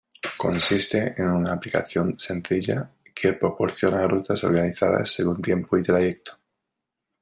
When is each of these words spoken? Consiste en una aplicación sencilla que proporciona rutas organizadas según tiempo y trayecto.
Consiste 0.35 1.13
en 1.19 1.29
una 1.29 1.53
aplicación 1.53 2.17
sencilla 2.19 2.89
que 3.13 3.33
proporciona 3.33 4.07
rutas 4.07 4.43
organizadas 4.43 5.13
según 5.13 5.43
tiempo 5.43 5.77
y 5.77 5.83
trayecto. 5.83 6.39